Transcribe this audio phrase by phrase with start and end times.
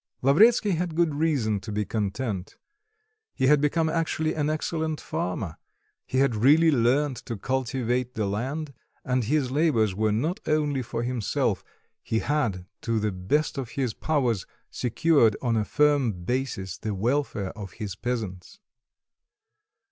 [0.23, 2.57] Lavretsky had good reason to be content;
[3.35, 5.57] he had become actually an excellent farmer,
[6.07, 8.73] he had really learnt to cultivate the land,
[9.05, 11.63] and his labours were not only for himself;
[12.01, 17.51] he had, to the best of his powers, secured on a firm basis the welfare
[17.55, 18.59] of his peasants.